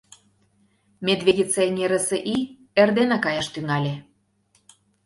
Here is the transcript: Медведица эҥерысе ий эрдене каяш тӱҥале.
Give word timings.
Медведица 1.07 1.59
эҥерысе 1.67 2.17
ий 2.35 2.43
эрдене 2.81 3.17
каяш 3.25 3.47
тӱҥале. 3.53 3.95